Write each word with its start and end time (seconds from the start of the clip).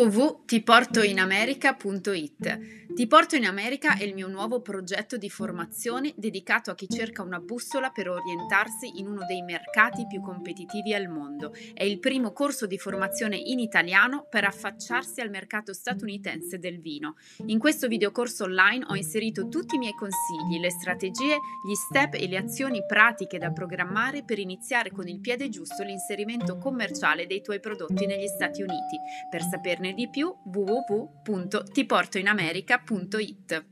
www.tiportoinamerica.it 0.00 2.58
ti 2.92 3.06
porto 3.06 3.36
in 3.36 3.46
America 3.46 3.96
è 3.96 4.02
il 4.02 4.14
mio 4.14 4.26
nuovo 4.26 4.60
progetto 4.60 5.16
di 5.16 5.30
formazione 5.30 6.12
dedicato 6.16 6.72
a 6.72 6.74
chi 6.74 6.88
cerca 6.88 7.22
una 7.22 7.38
bussola 7.38 7.90
per 7.90 8.08
orientarsi 8.08 8.98
in 8.98 9.06
uno 9.06 9.24
dei 9.26 9.42
mercati 9.42 10.08
più 10.08 10.20
competitivi 10.20 10.92
al 10.92 11.06
mondo. 11.08 11.52
È 11.72 11.84
il 11.84 12.00
primo 12.00 12.32
corso 12.32 12.66
di 12.66 12.78
formazione 12.78 13.36
in 13.36 13.60
italiano 13.60 14.26
per 14.28 14.42
affacciarsi 14.44 15.20
al 15.20 15.30
mercato 15.30 15.72
statunitense 15.72 16.58
del 16.58 16.80
vino. 16.80 17.14
In 17.46 17.60
questo 17.60 17.86
videocorso 17.86 18.42
online 18.44 18.84
ho 18.88 18.96
inserito 18.96 19.48
tutti 19.48 19.76
i 19.76 19.78
miei 19.78 19.94
consigli, 19.94 20.58
le 20.60 20.70
strategie, 20.70 21.38
gli 21.64 21.74
step 21.74 22.14
e 22.14 22.26
le 22.26 22.38
azioni 22.38 22.84
pratiche 22.84 23.38
da 23.38 23.52
programmare 23.52 24.24
per 24.24 24.40
iniziare 24.40 24.90
con 24.90 25.06
il 25.06 25.20
piede 25.20 25.48
giusto 25.48 25.84
l'inserimento 25.84 26.58
commerciale 26.58 27.26
dei 27.26 27.40
tuoi 27.40 27.60
prodotti 27.60 28.06
negli 28.06 28.26
Stati 28.26 28.62
Uniti. 28.62 28.98
Per 29.30 29.42
saperne 29.42 29.94
di 29.94 30.10
più 30.10 30.34
www.tiportoinamerica.com 30.44 32.78
www.it. 32.86 33.64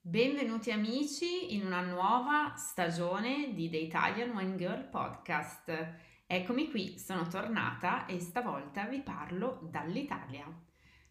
Benvenuti 0.00 0.70
amici 0.70 1.54
in 1.54 1.64
una 1.66 1.80
nuova 1.80 2.54
stagione 2.56 3.52
di 3.54 3.70
The 3.70 3.78
Italian 3.78 4.30
Wine 4.30 4.56
Girl 4.56 4.88
Podcast. 4.88 5.94
Eccomi 6.26 6.70
qui, 6.70 6.98
sono 6.98 7.26
tornata 7.26 8.06
e 8.06 8.20
stavolta 8.20 8.86
vi 8.86 9.00
parlo 9.00 9.60
dall'Italia. 9.70 10.44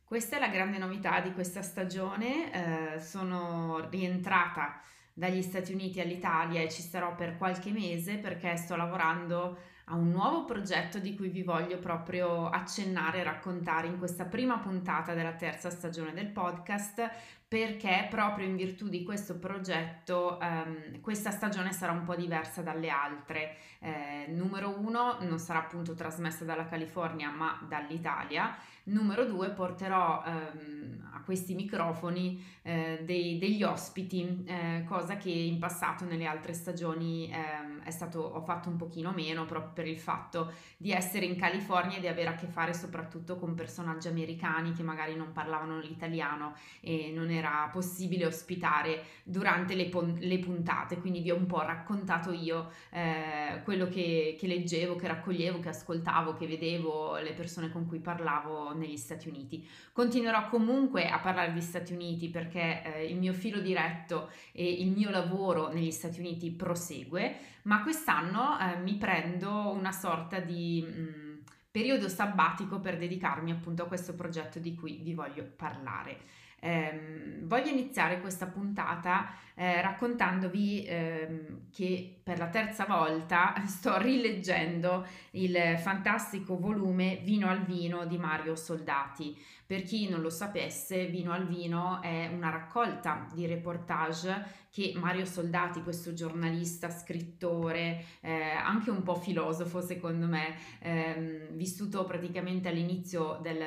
Questa 0.04 0.36
è 0.36 0.40
la 0.40 0.50
grande 0.50 0.78
novità 0.78 1.22
di 1.22 1.32
questa 1.32 1.62
stagione, 1.62 2.94
eh, 2.96 3.00
sono 3.00 3.88
rientrata 3.90 4.82
dagli 5.22 5.44
Stati 5.44 5.72
Uniti 5.72 6.02
all'Italia 6.02 6.62
e 6.62 6.70
ci 6.72 6.82
starò 6.82 7.14
per 7.14 7.38
qualche 7.38 7.70
mese 7.72 8.18
perché 8.18 8.58
sto 8.58 8.76
lavorando 8.76 9.56
a 9.86 9.96
un 9.96 10.10
nuovo 10.10 10.46
progetto 10.46 10.98
di 10.98 11.16
cui 11.16 11.30
vi 11.30 11.44
voglio 11.44 11.78
proprio 11.78 12.50
accennare 12.50 13.20
e 13.20 13.24
raccontare 13.24 13.86
in 13.86 14.00
questa 14.00 14.26
prima 14.26 14.58
puntata 14.58 15.14
della 15.14 15.34
terza 15.34 15.70
stagione 15.70 16.14
del 16.14 16.26
podcast 16.26 17.08
perché 17.52 18.08
proprio 18.10 18.48
in 18.48 18.56
virtù 18.56 18.88
di 18.88 19.04
questo 19.04 19.38
progetto 19.38 20.40
um, 20.42 21.02
questa 21.02 21.32
stagione 21.32 21.74
sarà 21.74 21.92
un 21.92 22.06
po' 22.06 22.16
diversa 22.16 22.62
dalle 22.62 22.88
altre. 22.88 23.58
Eh, 23.80 24.28
numero 24.30 24.80
uno 24.80 25.18
non 25.20 25.38
sarà 25.38 25.60
appunto 25.60 25.94
trasmessa 25.94 26.46
dalla 26.46 26.66
California 26.66 27.30
ma 27.30 27.60
dall'Italia 27.68 28.56
Numero 28.84 29.26
due, 29.26 29.50
porterò 29.52 30.24
ehm, 30.26 31.12
a 31.14 31.22
questi 31.22 31.54
microfoni 31.54 32.44
eh, 32.64 33.04
dei, 33.06 33.38
degli 33.38 33.62
ospiti, 33.62 34.44
eh, 34.48 34.84
cosa 34.88 35.18
che 35.18 35.30
in 35.30 35.60
passato 35.60 36.04
nelle 36.04 36.26
altre 36.26 36.54
stagioni 36.54 37.32
ehm, 37.32 37.88
stato, 37.90 38.20
ho 38.20 38.42
fatto 38.42 38.70
un 38.70 38.78
pochino 38.78 39.12
meno 39.12 39.46
proprio 39.46 39.72
per 39.72 39.88
il 39.88 40.00
fatto 40.00 40.52
di 40.78 40.92
essere 40.92 41.26
in 41.26 41.36
California 41.36 41.98
e 41.98 42.00
di 42.00 42.08
avere 42.08 42.30
a 42.30 42.36
che 42.36 42.48
fare 42.48 42.74
soprattutto 42.74 43.38
con 43.38 43.54
personaggi 43.54 44.08
americani 44.08 44.72
che 44.72 44.82
magari 44.82 45.16
non 45.16 45.32
parlavano 45.32 45.80
l'italiano 45.80 46.56
e 46.80 47.12
non 47.14 47.30
era 47.42 47.70
possibile 47.72 48.26
ospitare 48.26 49.04
durante 49.24 49.76
le, 49.76 49.88
pon- 49.88 50.18
le 50.20 50.40
puntate. 50.40 50.98
Quindi 50.98 51.20
vi 51.20 51.32
ho 51.32 51.36
un 51.36 51.48
po' 51.48 51.62
raccontato 51.62 52.32
io 52.32 52.72
eh, 52.92 53.62
quello 53.64 53.88
che, 53.88 54.36
che 54.40 54.48
leggevo, 54.48 54.96
che 54.96 55.08
raccoglievo, 55.08 55.60
che 55.60 55.70
ascoltavo, 55.70 56.36
che 56.36 56.48
vedevo, 56.48 57.18
le 57.18 57.34
persone 57.34 57.72
con 57.72 57.88
cui 57.88 58.00
parlavo 58.00 58.74
negli 58.74 58.98
Stati 58.98 59.28
Uniti. 59.28 59.68
Continuerò 59.92 60.48
comunque 60.48 61.10
a 61.10 61.20
parlare 61.20 61.52
di 61.52 61.62
Stati 61.62 61.94
Uniti 61.94 62.30
perché 62.30 62.84
eh, 62.84 63.06
il 63.06 63.18
mio 63.18 63.34
filo 63.34 63.60
diretto 63.60 64.30
e 64.52 64.72
il 64.72 64.92
mio 64.92 65.10
lavoro 65.10 65.72
negli 65.72 65.92
Stati 65.92 66.20
Uniti 66.20 66.52
prosegue, 66.52 67.36
ma 67.64 67.82
quest'anno 67.84 68.58
eh, 68.60 68.78
mi 68.78 68.96
prendo 68.96 69.70
una 69.72 69.92
sorta 69.92 70.40
di 70.40 70.82
mh, 70.82 71.44
periodo 71.72 72.10
sabbatico 72.10 72.80
per 72.80 72.98
dedicarmi 72.98 73.52
appunto 73.52 73.84
a 73.84 73.88
questo 73.88 74.14
progetto 74.14 74.60
di 74.60 74.76
cui 74.76 75.00
vi 75.02 75.14
voglio 75.14 75.50
parlare. 75.56 76.20
Eh, 76.64 77.40
voglio 77.42 77.70
iniziare 77.72 78.22
questa 78.22 78.46
puntata 78.46 79.34
eh, 79.62 79.80
raccontandovi 79.80 80.84
eh, 80.86 81.46
che 81.72 82.20
per 82.24 82.40
la 82.40 82.48
terza 82.48 82.86
volta 82.86 83.54
sto 83.68 84.00
rileggendo 84.00 85.06
il 85.32 85.78
fantastico 85.78 86.58
volume 86.58 87.20
Vino 87.24 87.48
al 87.48 87.64
vino 87.64 88.08
di 88.08 88.18
Mario 88.18 88.56
Soldati. 88.56 89.40
Per 89.64 89.84
chi 89.84 90.10
non 90.10 90.22
lo 90.22 90.32
sapesse, 90.32 91.06
Vino 91.06 91.32
al 91.32 91.46
vino 91.48 92.02
è 92.02 92.28
una 92.34 92.50
raccolta 92.50 93.28
di 93.34 93.46
reportage 93.46 94.60
che 94.72 94.94
Mario 94.96 95.26
Soldati, 95.26 95.82
questo 95.82 96.14
giornalista, 96.14 96.90
scrittore, 96.90 98.04
eh, 98.22 98.52
anche 98.52 98.90
un 98.90 99.04
po' 99.04 99.16
filosofo 99.16 99.82
secondo 99.82 100.28
me, 100.28 100.56
ehm, 100.80 101.56
vissuto 101.56 102.06
praticamente 102.06 102.70
all'inizio 102.70 103.40
del, 103.42 103.62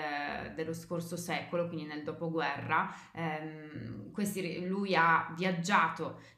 dello 0.55 0.73
scorso 0.73 1.17
secolo, 1.17 1.69
quindi 1.69 1.87
nel 1.87 2.03
dopoguerra, 2.03 2.95
ehm, 3.13 4.13
questi, 4.13 4.67
lui 4.67 4.95
ha 4.95 5.33
viaggiato 5.37 5.84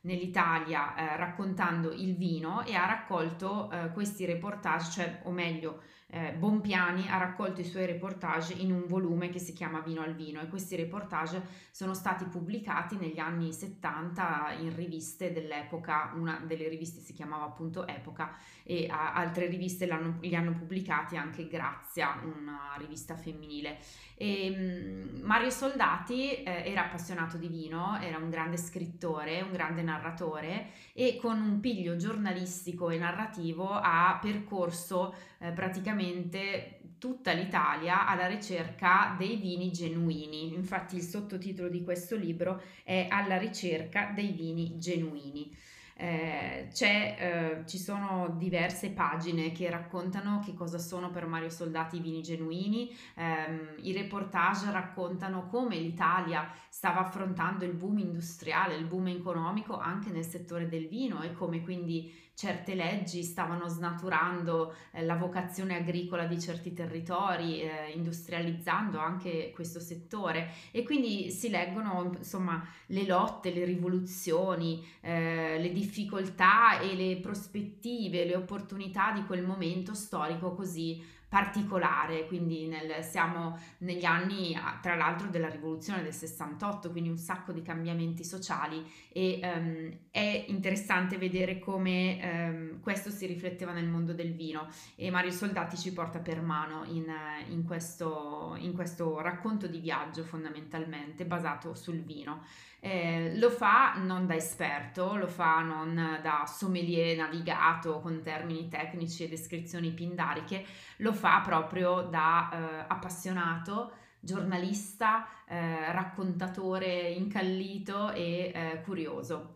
nell'Italia 0.03 0.95
eh, 0.95 1.17
raccontando 1.17 1.93
il 1.93 2.17
vino 2.17 2.65
e 2.65 2.75
ha 2.75 2.87
raccolto 2.87 3.71
eh, 3.71 3.91
questi 3.93 4.25
reportage, 4.25 4.91
cioè, 4.91 5.21
o 5.25 5.31
meglio, 5.31 5.83
eh, 6.09 6.33
Bompiani 6.35 7.09
ha 7.09 7.19
raccolto 7.19 7.61
i 7.61 7.65
suoi 7.65 7.85
reportage 7.85 8.53
in 8.53 8.71
un 8.71 8.87
volume 8.87 9.29
che 9.29 9.41
si 9.41 9.53
chiama 9.53 9.81
Vino 9.81 10.03
al 10.03 10.15
Vino 10.15 10.41
e 10.41 10.47
questi 10.47 10.77
reportage 10.77 11.43
sono 11.73 11.95
stati 11.95 12.25
pubblicati 12.27 12.97
negli 12.97 13.19
anni 13.19 13.53
70 13.53 14.57
in 14.61 14.75
riviste 14.75 15.33
dell'epoca, 15.33 16.13
una 16.15 16.41
delle 16.47 16.69
riviste 16.69 17.01
si 17.01 17.13
chiamava 17.13 17.45
appunto 17.45 17.87
Epoca 17.89 18.37
e 18.63 18.87
altre 18.89 19.47
riviste 19.47 19.87
li 20.21 20.35
hanno 20.35 20.53
pubblicati 20.53 21.17
anche 21.17 21.49
Grazia, 21.49 22.21
una 22.23 22.75
rivista 22.79 23.17
femminile. 23.17 23.79
E, 24.19 24.51
um, 24.51 25.21
Mario 25.23 25.51
Soldati 25.51 26.43
eh, 26.43 26.63
era 26.65 26.87
appassionato 26.87 27.37
di 27.37 27.49
vino, 27.49 27.99
era 28.01 28.17
un 28.17 28.31
grande 28.31 28.57
scrittore, 28.57 29.43
un 29.43 29.53
grande 29.53 29.83
narratore 29.83 30.71
e 30.95 31.19
con 31.21 31.41
un 31.41 31.61
piglio 31.61 31.97
giornalistico 31.97 32.91
e 32.91 32.99
narrativo 32.99 33.71
ha 33.71 34.19
percorso 34.21 35.15
eh, 35.39 35.53
praticamente 35.53 36.81
tutta 36.99 37.33
l'Italia 37.33 38.07
alla 38.07 38.27
ricerca 38.27 39.15
dei 39.19 39.37
vini 39.37 39.71
genuini. 39.71 40.55
Infatti 40.55 40.97
il 40.97 41.03
sottotitolo 41.03 41.69
di 41.69 41.83
questo 41.83 42.17
libro 42.17 42.63
è 42.83 43.07
Alla 43.11 43.37
ricerca 43.37 44.13
dei 44.15 44.33
vini 44.33 44.79
genuini. 44.79 45.55
Eh, 45.99 46.69
eh, 46.79 47.63
ci 47.65 47.79
sono 47.79 48.35
diverse 48.37 48.91
pagine 48.91 49.51
che 49.53 49.71
raccontano 49.71 50.43
che 50.45 50.53
cosa 50.53 50.77
sono 50.77 51.11
per 51.11 51.27
Mario 51.27 51.49
Soldati 51.49 51.97
i 51.97 52.01
vini 52.01 52.21
genuini, 52.21 52.95
eh, 53.15 53.77
i 53.81 53.93
reportage 53.93 54.71
raccontano 54.71 55.47
come 55.47 55.77
l'Italia 55.77 56.53
stava 56.69 57.01
affrontando 57.01 57.65
il 57.65 57.73
boom 57.73 57.99
industriale, 57.99 58.75
il 58.75 58.85
boom 58.85 59.09
economico 59.09 59.79
anche 59.79 60.11
nel 60.11 60.27
settore 60.27 60.69
del 60.69 60.87
vino 60.87 61.23
e 61.23 61.33
come 61.33 61.63
quindi 61.63 62.25
certe 62.37 62.75
leggi 62.75 63.23
stavano 63.23 63.67
snaturando 63.67 64.75
eh, 64.93 65.03
la 65.03 65.17
vocazione 65.17 65.77
agricola 65.77 66.27
di 66.27 66.39
certi 66.39 66.75
territori, 66.75 67.63
eh, 67.63 67.93
industrializzando 67.95 68.99
anche 68.99 69.53
questo 69.55 69.81
settore. 69.81 70.51
E 70.71 70.83
quindi 70.83 71.31
si 71.31 71.49
leggono 71.49 72.13
insomma 72.15 72.63
le 72.89 73.07
lotte, 73.07 73.55
le 73.55 73.65
rivoluzioni, 73.65 74.87
eh, 75.01 75.59
le 75.59 75.73
difficoltà 75.73 75.85
difficoltà 75.87 76.81
e 76.81 76.95
le 76.95 77.17
prospettive, 77.17 78.25
le 78.25 78.35
opportunità 78.35 79.13
di 79.13 79.25
quel 79.25 79.45
momento 79.45 79.95
storico 79.95 80.53
così 80.53 81.15
particolare, 81.29 82.27
quindi 82.29 82.67
nel, 82.67 83.03
siamo 83.03 83.59
negli 83.79 84.05
anni 84.05 84.57
tra 84.81 84.95
l'altro 84.95 85.27
della 85.27 85.49
rivoluzione 85.49 86.03
del 86.03 86.13
68, 86.13 86.91
quindi 86.91 87.11
un 87.11 87.19
sacco 87.19 87.53
di 87.53 87.63
cambiamenti 87.63 88.25
sociali. 88.25 88.85
E 89.11 89.41
um, 89.43 89.99
è 90.11 90.45
interessante 90.49 91.19
vedere 91.19 91.59
come 91.59 92.21
um, 92.23 92.81
questo 92.81 93.11
si 93.11 93.27
rifletteva 93.27 93.73
nel 93.73 93.87
mondo 93.87 94.13
del 94.13 94.35
vino. 94.35 94.69
E 94.95 95.11
Mario 95.11 95.33
Soldati 95.33 95.77
ci 95.77 95.93
porta 95.93 96.21
per 96.21 96.41
mano 96.41 96.85
in, 96.85 97.13
in, 97.49 97.65
questo, 97.65 98.57
in 98.59 98.73
questo 98.73 99.21
racconto 99.21 99.67
di 99.67 99.81
viaggio 99.81 100.23
fondamentalmente 100.23 101.27
basato 101.27 101.75
sul 101.75 102.03
vino. 102.03 102.45
Eh, 102.81 103.37
lo 103.37 103.51
fa 103.51 103.95
non 103.95 104.27
da 104.27 104.35
esperto, 104.35 105.17
lo 105.17 105.27
fa 105.27 105.61
non 105.61 106.21
da 106.23 106.45
sommelier 106.47 107.17
navigato 107.17 108.01
con 108.01 108.23
termini 108.23 108.69
tecnici 108.69 109.25
e 109.25 109.29
descrizioni 109.29 109.91
pindariche, 109.91 110.65
lo 110.99 111.13
fa 111.13 111.41
proprio 111.41 112.03
da 112.03 112.51
eh, 112.53 112.85
appassionato, 112.89 113.93
giornalista, 114.21 115.27
eh, 115.47 115.93
raccontatore 115.93 117.11
incallito 117.11 118.13
e 118.13 118.53
eh, 118.55 118.81
curioso 118.85 119.56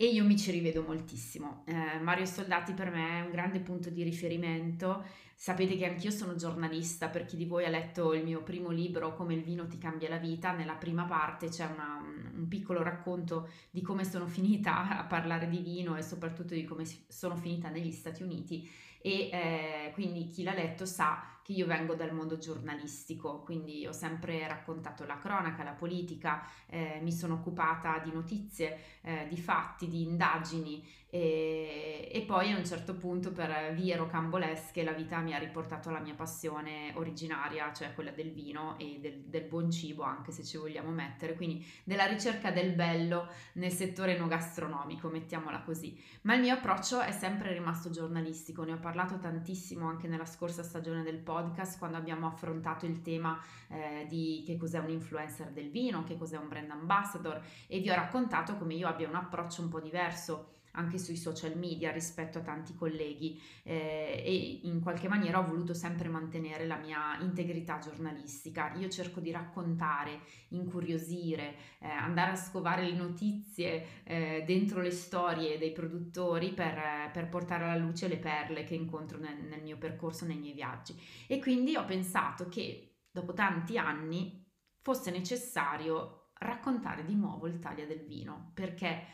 e 0.00 0.06
io 0.06 0.24
mi 0.24 0.38
ci 0.38 0.52
rivedo 0.52 0.82
moltissimo. 0.82 1.64
Eh, 1.66 1.98
Mario 1.98 2.24
Soldati 2.24 2.72
per 2.72 2.88
me 2.88 3.18
è 3.18 3.20
un 3.22 3.32
grande 3.32 3.58
punto 3.58 3.90
di 3.90 4.04
riferimento. 4.04 5.02
Sapete 5.34 5.76
che 5.76 5.86
anch'io 5.86 6.12
sono 6.12 6.36
giornalista, 6.36 7.08
per 7.08 7.24
chi 7.24 7.36
di 7.36 7.46
voi 7.46 7.64
ha 7.64 7.68
letto 7.68 8.14
il 8.14 8.22
mio 8.22 8.44
primo 8.44 8.70
libro, 8.70 9.12
Come 9.16 9.34
il 9.34 9.42
vino 9.42 9.66
ti 9.66 9.76
cambia 9.76 10.08
la 10.08 10.18
vita, 10.18 10.52
nella 10.52 10.74
prima 10.74 11.02
parte 11.02 11.48
c'è 11.48 11.64
una, 11.64 12.00
un 12.32 12.46
piccolo 12.46 12.84
racconto 12.84 13.48
di 13.72 13.82
come 13.82 14.04
sono 14.04 14.28
finita 14.28 14.86
a 15.00 15.04
parlare 15.04 15.48
di 15.48 15.58
vino 15.58 15.96
e 15.96 16.02
soprattutto 16.02 16.54
di 16.54 16.62
come 16.62 16.84
sono 17.08 17.34
finita 17.34 17.68
negli 17.68 17.90
Stati 17.90 18.22
Uniti 18.22 18.70
e 19.00 19.30
eh, 19.32 19.90
quindi 19.94 20.28
chi 20.28 20.44
l'ha 20.44 20.54
letto 20.54 20.86
sa 20.86 21.37
che 21.48 21.54
io 21.54 21.64
vengo 21.64 21.94
dal 21.94 22.12
mondo 22.12 22.36
giornalistico, 22.36 23.40
quindi 23.40 23.86
ho 23.86 23.92
sempre 23.92 24.46
raccontato 24.46 25.06
la 25.06 25.16
cronaca, 25.16 25.62
la 25.62 25.72
politica, 25.72 26.46
eh, 26.66 27.00
mi 27.00 27.10
sono 27.10 27.34
occupata 27.34 28.00
di 28.00 28.12
notizie, 28.12 28.78
eh, 29.00 29.26
di 29.30 29.38
fatti, 29.38 29.88
di 29.88 30.02
indagini 30.02 30.86
e, 31.10 32.10
e, 32.12 32.20
poi 32.26 32.52
a 32.52 32.58
un 32.58 32.66
certo 32.66 32.94
punto 32.94 33.32
per 33.32 33.72
vie 33.72 33.96
rocambolesche 33.96 34.82
la 34.82 34.92
vita 34.92 35.20
mi 35.20 35.32
ha 35.32 35.38
riportato 35.38 35.88
alla 35.88 36.00
mia 36.00 36.12
passione 36.12 36.92
originaria, 36.96 37.72
cioè 37.72 37.94
quella 37.94 38.10
del 38.10 38.30
vino 38.30 38.78
e 38.78 38.98
del, 39.00 39.22
del 39.24 39.44
buon 39.44 39.70
cibo, 39.70 40.02
anche 40.02 40.32
se 40.32 40.44
ci 40.44 40.58
vogliamo 40.58 40.90
mettere, 40.90 41.34
quindi 41.34 41.64
della 41.82 42.04
ricerca 42.04 42.50
del 42.50 42.74
bello 42.74 43.28
nel 43.54 43.72
settore 43.72 44.16
enogastronomico, 44.16 45.08
mettiamola 45.08 45.62
così. 45.62 45.98
Ma 46.22 46.34
il 46.34 46.42
mio 46.42 46.52
approccio 46.52 47.00
è 47.00 47.12
sempre 47.12 47.54
rimasto 47.54 47.88
giornalistico, 47.88 48.64
ne 48.64 48.72
ho 48.72 48.78
parlato 48.78 49.18
tantissimo 49.18 49.88
anche 49.88 50.08
nella 50.08 50.26
scorsa 50.26 50.62
stagione 50.62 51.02
del 51.02 51.16
podcast 51.16 51.36
quando 51.78 51.96
abbiamo 51.96 52.26
affrontato 52.26 52.86
il 52.86 53.00
tema 53.02 53.40
eh, 53.68 54.06
di 54.08 54.42
che 54.46 54.56
cos'è 54.56 54.78
un 54.78 54.90
influencer 54.90 55.50
del 55.50 55.70
vino, 55.70 56.04
che 56.04 56.16
cos'è 56.16 56.36
un 56.36 56.48
brand 56.48 56.70
ambassador 56.70 57.40
e 57.66 57.80
vi 57.80 57.90
ho 57.90 57.94
raccontato 57.94 58.56
come 58.56 58.74
io 58.74 58.88
abbia 58.88 59.08
un 59.08 59.14
approccio 59.14 59.62
un 59.62 59.68
po' 59.68 59.80
diverso 59.80 60.57
anche 60.78 60.96
sui 60.96 61.16
social 61.16 61.58
media 61.58 61.90
rispetto 61.90 62.38
a 62.38 62.42
tanti 62.42 62.74
colleghi 62.74 63.40
eh, 63.64 64.22
e 64.24 64.60
in 64.62 64.80
qualche 64.80 65.08
maniera 65.08 65.40
ho 65.40 65.44
voluto 65.44 65.74
sempre 65.74 66.08
mantenere 66.08 66.66
la 66.66 66.76
mia 66.76 67.18
integrità 67.20 67.78
giornalistica. 67.78 68.72
Io 68.74 68.88
cerco 68.88 69.20
di 69.20 69.32
raccontare, 69.32 70.20
incuriosire, 70.50 71.54
eh, 71.80 71.88
andare 71.88 72.30
a 72.32 72.36
scovare 72.36 72.84
le 72.84 72.94
notizie 72.94 74.04
eh, 74.04 74.44
dentro 74.46 74.80
le 74.80 74.92
storie 74.92 75.58
dei 75.58 75.72
produttori 75.72 76.52
per, 76.52 77.10
per, 77.12 77.28
portare 77.28 77.64
alla 77.64 77.76
luce 77.76 78.08
le 78.08 78.18
perle 78.18 78.64
che 78.64 78.74
incontro 78.74 79.18
nel, 79.18 79.44
nel 79.44 79.62
mio 79.62 79.76
percorso, 79.76 80.24
nei 80.24 80.38
miei 80.38 80.54
viaggi. 80.54 80.96
E 81.26 81.40
quindi 81.40 81.76
ho 81.76 81.84
pensato 81.84 82.48
che 82.48 83.00
dopo 83.10 83.34
tanti 83.34 83.76
anni 83.76 84.46
fosse 84.80 85.10
necessario 85.10 86.30
raccontare 86.38 87.04
di 87.04 87.16
nuovo 87.16 87.46
l'Italia 87.46 87.84
del 87.84 88.04
vino 88.04 88.52
perché 88.54 89.06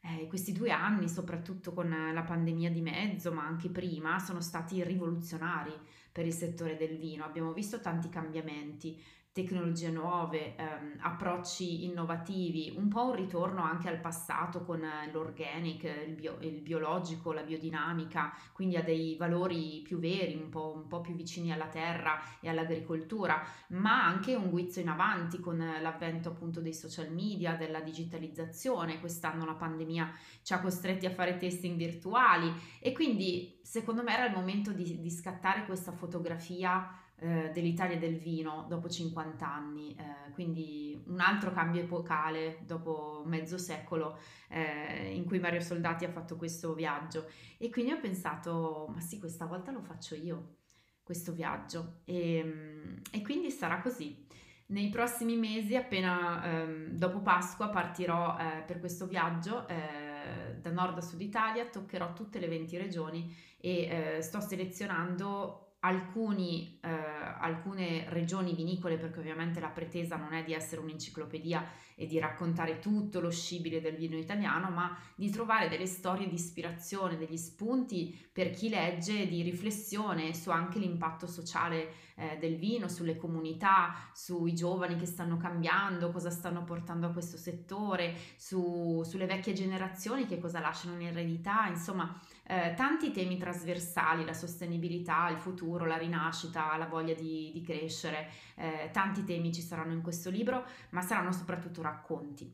eh, 0.00 0.26
questi 0.26 0.52
due 0.52 0.70
anni, 0.70 1.08
soprattutto 1.08 1.72
con 1.72 1.88
la 1.88 2.22
pandemia 2.22 2.70
di 2.70 2.80
mezzo, 2.80 3.32
ma 3.32 3.44
anche 3.46 3.68
prima, 3.68 4.18
sono 4.18 4.40
stati 4.40 4.82
rivoluzionari 4.82 5.72
per 6.12 6.26
il 6.26 6.32
settore 6.32 6.76
del 6.76 6.96
vino. 6.96 7.24
Abbiamo 7.24 7.52
visto 7.52 7.80
tanti 7.80 8.08
cambiamenti, 8.08 9.02
tecnologie 9.38 9.90
nuove, 9.90 10.56
ehm, 10.56 10.96
approcci 10.98 11.84
innovativi, 11.84 12.74
un 12.76 12.88
po' 12.88 13.04
un 13.04 13.14
ritorno 13.14 13.62
anche 13.62 13.88
al 13.88 14.00
passato 14.00 14.64
con 14.64 14.84
l'organic, 15.12 15.84
il, 16.08 16.14
bio, 16.14 16.38
il, 16.40 16.60
biologico, 16.60 17.32
la 17.32 17.42
biodinamica, 17.42 18.34
quindi 18.52 18.76
a 18.76 18.82
dei 18.82 19.14
valori 19.14 19.80
più 19.84 20.00
veri, 20.00 20.34
un 20.34 20.48
po', 20.48 20.72
un 20.74 20.88
po', 20.88 21.00
più 21.00 21.14
vicini 21.14 21.52
alla 21.52 21.68
terra 21.68 22.20
e 22.40 22.48
all'agricoltura, 22.48 23.40
ma 23.68 24.04
anche 24.04 24.34
un 24.34 24.50
guizzo 24.50 24.80
in 24.80 24.88
avanti 24.88 25.38
con 25.38 25.56
l'avvento 25.56 26.30
appunto 26.30 26.60
dei 26.60 26.74
social 26.74 27.12
media, 27.12 27.54
della 27.54 27.80
digitalizzazione. 27.80 28.98
Quest'anno 28.98 29.44
la 29.44 29.54
pandemia 29.54 30.12
ci 30.42 30.52
ha 30.52 30.60
costretti 30.60 31.06
a 31.06 31.10
fare 31.10 31.36
testing 31.36 31.76
virtuali 31.76 32.52
e 32.80 32.90
quindi 32.90 33.60
secondo 33.62 34.02
me 34.02 34.14
era 34.14 34.26
il 34.26 34.34
momento 34.34 34.72
di, 34.72 34.98
di 34.98 35.10
scattare 35.10 35.64
questa 35.64 35.92
fotografia 35.92 37.06
eh, 37.20 37.50
dell'Italia 37.52 37.98
del 37.98 38.16
vino 38.16 38.66
dopo 38.68 38.88
50 38.88 39.46
anni, 39.46 39.94
eh, 39.94 40.32
quindi 40.32 41.02
un 41.06 41.20
altro 41.20 41.50
cambio 41.52 41.82
epocale 41.82 42.58
dopo 42.64 43.22
mezzo 43.26 43.58
secolo 43.58 44.18
eh, 44.48 45.12
in 45.14 45.24
cui 45.24 45.40
Mario 45.40 45.60
Soldati 45.60 46.04
ha 46.04 46.10
fatto 46.10 46.36
questo 46.36 46.74
viaggio 46.74 47.28
e 47.56 47.70
quindi 47.70 47.92
ho 47.92 48.00
pensato 48.00 48.86
ma 48.92 49.00
sì 49.00 49.18
questa 49.18 49.46
volta 49.46 49.72
lo 49.72 49.80
faccio 49.80 50.14
io 50.14 50.56
questo 51.02 51.32
viaggio 51.32 52.00
e, 52.04 52.42
mm, 52.44 52.96
e 53.10 53.22
quindi 53.22 53.50
sarà 53.50 53.80
così. 53.80 54.26
Nei 54.66 54.90
prossimi 54.90 55.36
mesi, 55.36 55.74
appena 55.74 56.44
ehm, 56.44 56.88
dopo 56.90 57.20
Pasqua, 57.20 57.70
partirò 57.70 58.36
eh, 58.38 58.62
per 58.66 58.78
questo 58.78 59.06
viaggio 59.06 59.66
eh, 59.66 60.58
da 60.60 60.70
nord 60.70 60.98
a 60.98 61.00
sud 61.00 61.22
Italia, 61.22 61.64
toccherò 61.64 62.12
tutte 62.12 62.38
le 62.38 62.48
20 62.48 62.76
regioni 62.76 63.34
e 63.58 64.16
eh, 64.16 64.20
sto 64.20 64.40
selezionando 64.40 65.67
alcuni, 65.80 66.78
eh, 66.82 66.88
alcune 66.88 68.04
regioni 68.08 68.54
vinicole, 68.54 68.96
perché 68.96 69.20
ovviamente 69.20 69.60
la 69.60 69.68
pretesa 69.68 70.16
non 70.16 70.32
è 70.32 70.42
di 70.42 70.52
essere 70.52 70.80
un'enciclopedia 70.80 71.64
e 71.94 72.06
di 72.06 72.18
raccontare 72.18 72.78
tutto 72.78 73.20
lo 73.20 73.30
scibile 73.30 73.80
del 73.80 73.96
vino 73.96 74.16
italiano, 74.16 74.70
ma 74.70 74.96
di 75.14 75.30
trovare 75.30 75.68
delle 75.68 75.86
storie 75.86 76.28
di 76.28 76.34
ispirazione, 76.34 77.16
degli 77.16 77.36
spunti 77.36 78.28
per 78.32 78.50
chi 78.50 78.68
legge 78.68 79.28
di 79.28 79.42
riflessione 79.42 80.34
su 80.34 80.50
anche 80.50 80.78
l'impatto 80.78 81.26
sociale 81.26 82.06
eh, 82.16 82.36
del 82.38 82.56
vino, 82.56 82.88
sulle 82.88 83.16
comunità, 83.16 83.94
sui 84.12 84.54
giovani 84.54 84.96
che 84.96 85.06
stanno 85.06 85.36
cambiando, 85.36 86.10
cosa 86.10 86.30
stanno 86.30 86.64
portando 86.64 87.06
a 87.06 87.10
questo 87.10 87.36
settore, 87.36 88.16
su, 88.36 89.02
sulle 89.04 89.26
vecchie 89.26 89.52
generazioni 89.52 90.26
che 90.26 90.38
cosa 90.38 90.58
lasciano 90.58 90.94
in 90.94 91.06
eredità, 91.06 91.66
insomma 91.68 92.20
eh, 92.48 92.72
tanti 92.74 93.10
temi 93.10 93.36
trasversali, 93.36 94.24
la 94.24 94.32
sostenibilità, 94.32 95.28
il 95.28 95.36
futuro, 95.36 95.84
la 95.84 95.98
rinascita, 95.98 96.74
la 96.78 96.86
voglia 96.86 97.12
di, 97.12 97.50
di 97.52 97.60
crescere, 97.60 98.30
eh, 98.56 98.88
tanti 98.90 99.22
temi 99.22 99.52
ci 99.52 99.60
saranno 99.60 99.92
in 99.92 100.00
questo 100.00 100.30
libro, 100.30 100.64
ma 100.90 101.02
saranno 101.02 101.30
soprattutto 101.30 101.82
racconti. 101.82 102.50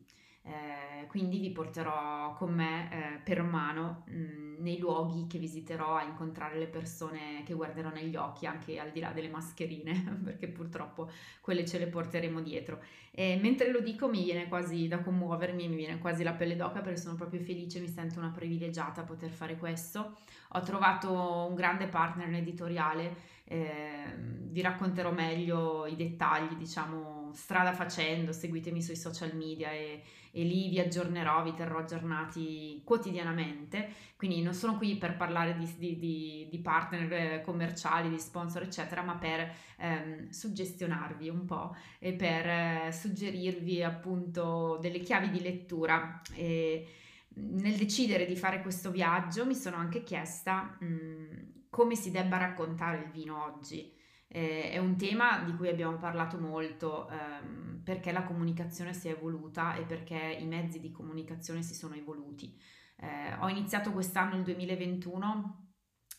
Eh, 0.47 1.07
quindi 1.07 1.39
vi 1.39 1.51
porterò 1.51 2.35
con 2.35 2.53
me 2.53 2.91
eh, 2.91 3.19
per 3.25 3.41
mano 3.43 4.03
mh, 4.07 4.15
mm, 4.15 4.55
nei 4.59 4.79
luoghi 4.79 5.27
che 5.27 5.39
visiterò 5.39 5.97
a 5.97 6.03
incontrare 6.03 6.59
le 6.59 6.67
persone 6.67 7.43
che 7.47 7.55
guarderò 7.55 7.89
negli 7.89 8.15
occhi 8.15 8.45
anche 8.45 8.79
al 8.79 8.91
di 8.91 9.01
là 9.01 9.11
delle 9.13 9.31
mascherine 9.31 10.19
perché 10.23 10.49
purtroppo 10.49 11.11
quelle 11.41 11.65
ce 11.65 11.79
le 11.79 11.87
porteremo 11.87 12.43
dietro. 12.43 12.83
E 13.11 13.39
mentre 13.41 13.71
lo 13.71 13.81
dico 13.81 14.07
mi 14.07 14.23
viene 14.23 14.47
quasi 14.47 14.87
da 14.87 14.99
commuovermi 14.99 15.67
mi 15.67 15.77
viene 15.77 15.99
quasi 15.99 16.23
la 16.23 16.33
pelle 16.33 16.57
d'oca 16.57 16.81
perché 16.81 17.01
sono 17.01 17.15
proprio 17.15 17.41
felice 17.41 17.81
mi 17.81 17.89
sento 17.89 18.19
una 18.19 18.31
privilegiata 18.31 19.01
a 19.01 19.05
poter 19.05 19.31
fare 19.31 19.57
questo. 19.57 20.17
Ho 20.57 20.61
trovato 20.61 21.47
un 21.49 21.55
grande 21.55 21.87
partner 21.87 22.31
editoriale 22.35 23.33
eh, 23.45 24.15
vi 24.17 24.61
racconterò 24.61 25.13
meglio 25.13 25.87
i 25.87 25.97
dettagli 25.97 26.55
diciamo 26.55 27.31
strada 27.35 27.73
facendo 27.73 28.33
seguitemi 28.33 28.81
sui 28.81 28.97
social 28.97 29.35
media 29.35 29.71
e 29.73 30.03
e 30.37 30.43
lì 30.43 30.69
vi 30.69 30.81
aggiornerò, 30.81 31.45
vi 31.45 31.55
terrò 31.55 31.79
aggiornati 31.79 32.83
quotidianamente, 32.85 33.89
quindi 34.17 34.43
non 34.43 34.53
sono 34.53 34.77
qui 34.77 34.97
per 34.97 35.17
parlare 35.17 35.57
di, 35.57 35.73
di, 35.79 35.97
di, 35.97 36.49
di 36.51 36.59
partner 36.59 37.41
commerciali, 37.43 38.11
di 38.11 38.19
sponsor 38.19 38.63
eccetera, 38.63 39.03
ma 39.03 39.15
per 39.15 39.55
ehm, 39.77 40.31
suggestionarvi 40.31 41.29
un 41.29 41.45
po' 41.45 41.77
e 42.01 42.15
per 42.15 42.47
eh, 42.49 42.89
suggerirvi 42.93 43.85
appunto 43.85 44.77
delle 44.81 44.99
chiavi 44.99 45.31
di 45.31 45.41
lettura. 45.41 46.21
E, 46.35 46.89
nel 47.37 47.77
decidere 47.77 48.27
di 48.27 48.37
fare 48.37 48.61
questo 48.61 48.91
viaggio 48.91 49.47
mi 49.47 49.55
sono 49.55 49.77
anche 49.77 50.03
chiesta 50.03 50.77
mh, 50.81 51.64
come 51.75 51.97
si 51.97 52.13
debba 52.13 52.37
raccontare 52.37 52.99
il 52.99 53.11
vino 53.11 53.43
oggi. 53.43 53.93
Eh, 54.29 54.71
è 54.71 54.79
un 54.79 54.97
tema 54.97 55.41
di 55.41 55.57
cui 55.57 55.67
abbiamo 55.67 55.97
parlato 55.97 56.39
molto 56.39 57.09
ehm, 57.09 57.81
perché 57.83 58.13
la 58.13 58.23
comunicazione 58.23 58.95
si 58.95 59.09
è 59.09 59.11
evoluta 59.11 59.75
e 59.75 59.83
perché 59.83 60.37
i 60.39 60.47
mezzi 60.47 60.79
di 60.79 60.93
comunicazione 60.93 61.63
si 61.63 61.75
sono 61.75 61.97
evoluti. 61.97 62.57
Eh, 62.99 63.35
ho 63.41 63.49
iniziato 63.49 63.91
quest'anno, 63.91 64.37
il 64.37 64.45
2021, 64.45 65.73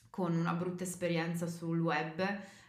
con 0.10 0.36
una 0.36 0.52
brutta 0.52 0.84
esperienza 0.84 1.48
sul 1.48 1.80
web 1.80 2.20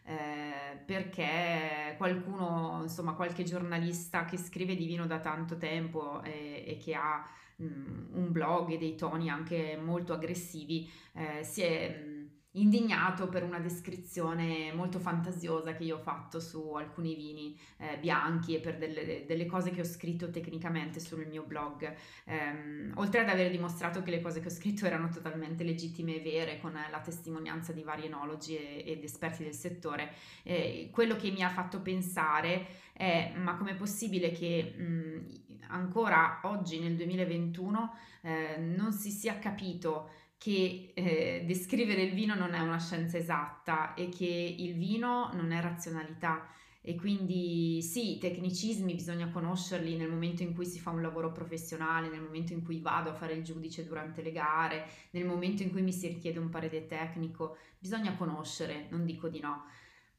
eh, 0.04 0.80
perché 0.86 1.96
qualcuno, 1.96 2.82
insomma 2.82 3.14
qualche 3.14 3.42
giornalista 3.42 4.24
che 4.26 4.36
scrive 4.36 4.76
di 4.76 4.86
vino 4.86 5.08
da 5.08 5.18
tanto 5.18 5.56
tempo 5.56 6.22
e, 6.22 6.62
e 6.64 6.76
che 6.76 6.94
ha 6.94 7.28
mh, 7.56 7.64
mm, 7.64 8.06
un 8.12 8.30
blog 8.30 8.70
e 8.70 8.78
dei 8.78 8.94
toni 8.94 9.28
anche 9.28 9.76
molto 9.76 10.12
aggressivi 10.12 10.88
eh, 11.14 11.42
si 11.42 11.62
è... 11.62 12.14
Indignato 12.56 13.28
per 13.28 13.42
una 13.42 13.58
descrizione 13.58 14.72
molto 14.72 14.98
fantasiosa 14.98 15.74
che 15.74 15.84
io 15.84 15.96
ho 15.96 16.00
fatto 16.00 16.40
su 16.40 16.72
alcuni 16.72 17.14
vini 17.14 17.58
eh, 17.76 17.98
bianchi 17.98 18.54
e 18.54 18.60
per 18.60 18.78
delle, 18.78 19.26
delle, 19.26 19.44
cose 19.44 19.70
che 19.70 19.82
ho 19.82 19.84
scritto 19.84 20.30
tecnicamente 20.30 20.98
sul 20.98 21.26
mio 21.26 21.42
blog. 21.42 21.94
Ehm, 22.24 22.92
oltre 22.94 23.20
ad 23.20 23.28
aver 23.28 23.50
dimostrato 23.50 24.02
che 24.02 24.10
le 24.10 24.22
cose 24.22 24.40
che 24.40 24.46
ho 24.46 24.50
scritto 24.50 24.86
erano 24.86 25.10
totalmente 25.10 25.64
legittime 25.64 26.16
e 26.16 26.20
vere, 26.20 26.58
con 26.58 26.72
la 26.72 27.00
testimonianza 27.00 27.72
di 27.72 27.82
vari 27.82 28.06
enologi 28.06 28.56
e, 28.56 28.84
ed 28.86 29.04
esperti 29.04 29.42
del 29.42 29.54
settore, 29.54 30.14
eh, 30.42 30.88
quello 30.90 31.16
che 31.16 31.30
mi 31.30 31.42
ha 31.42 31.50
fatto 31.50 31.82
pensare 31.82 32.84
è 32.94 33.34
ma 33.36 33.56
com'è 33.56 33.74
possibile 33.74 34.30
che 34.30 34.74
mh, 34.74 35.66
ancora 35.68 36.40
oggi 36.44 36.78
nel 36.80 36.96
2021 36.96 37.94
eh, 38.22 38.56
non 38.56 38.92
si 38.92 39.10
sia 39.10 39.38
capito 39.38 40.08
che 40.38 40.92
eh, 40.94 41.44
descrivere 41.46 42.02
il 42.02 42.14
vino 42.14 42.34
non 42.34 42.54
è 42.54 42.60
una 42.60 42.78
scienza 42.78 43.16
esatta 43.16 43.94
e 43.94 44.08
che 44.08 44.54
il 44.58 44.74
vino 44.74 45.30
non 45.32 45.52
è 45.52 45.60
razionalità. 45.60 46.48
E 46.88 46.94
quindi 46.94 47.82
sì, 47.82 48.14
i 48.14 48.18
tecnicismi 48.18 48.94
bisogna 48.94 49.28
conoscerli 49.30 49.96
nel 49.96 50.08
momento 50.08 50.44
in 50.44 50.54
cui 50.54 50.64
si 50.64 50.78
fa 50.78 50.90
un 50.90 51.02
lavoro 51.02 51.32
professionale, 51.32 52.08
nel 52.08 52.20
momento 52.20 52.52
in 52.52 52.62
cui 52.62 52.78
vado 52.78 53.10
a 53.10 53.14
fare 53.14 53.32
il 53.32 53.42
giudice 53.42 53.84
durante 53.84 54.22
le 54.22 54.30
gare, 54.30 54.86
nel 55.10 55.24
momento 55.24 55.64
in 55.64 55.72
cui 55.72 55.82
mi 55.82 55.92
si 55.92 56.06
richiede 56.06 56.38
un 56.38 56.48
parere 56.48 56.86
tecnico, 56.86 57.56
bisogna 57.76 58.14
conoscere, 58.14 58.86
non 58.90 59.04
dico 59.04 59.28
di 59.28 59.40
no. 59.40 59.64